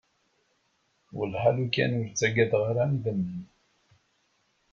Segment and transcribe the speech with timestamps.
[1.15, 3.41] Wellah alukan ur ttagadeɣ ara idamen.